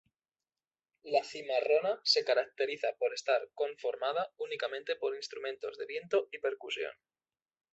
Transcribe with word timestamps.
La 1.03 1.23
cimarrona 1.23 2.01
se 2.03 2.25
caracteriza 2.25 2.87
por 2.97 3.13
estar 3.13 3.39
conformada 3.53 4.33
únicamente 4.37 4.95
por 4.95 5.15
instrumentos 5.15 5.77
de 5.77 5.85
viento 5.85 6.27
y 6.31 6.39
percusión. 6.39 6.91